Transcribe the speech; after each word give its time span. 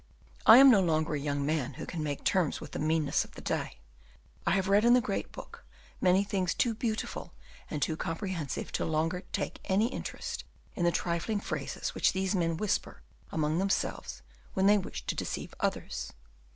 I 0.47 0.57
am 0.57 0.71
no 0.71 0.81
longer 0.81 1.13
a 1.13 1.19
young 1.19 1.45
man 1.45 1.75
who 1.75 1.85
can 1.85 2.01
make 2.01 2.23
terms 2.23 2.59
with 2.59 2.71
the 2.71 2.79
meanness 2.79 3.23
of 3.23 3.33
the 3.35 3.41
day. 3.41 3.77
I 4.47 4.51
have 4.55 4.67
read 4.67 4.83
in 4.83 4.95
the 4.95 4.99
Great 4.99 5.31
Book 5.31 5.63
many 6.01 6.23
things 6.23 6.55
too 6.55 6.73
beautiful 6.73 7.33
and 7.69 7.83
too 7.83 7.95
comprehensive 7.95 8.71
to 8.71 8.85
longer 8.85 9.25
take 9.31 9.59
any 9.65 9.89
interest 9.89 10.43
in 10.73 10.85
the 10.85 10.91
trifling 10.91 11.39
phrases 11.39 11.93
which 11.93 12.13
these 12.13 12.33
men 12.33 12.57
whisper 12.57 13.03
among 13.31 13.59
themselves 13.59 14.23
when 14.55 14.65
they 14.65 14.79
wish 14.79 15.05
to 15.05 15.13
deceive 15.13 15.53
others. 15.59 16.11